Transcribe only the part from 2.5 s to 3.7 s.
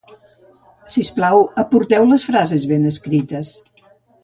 ben escrites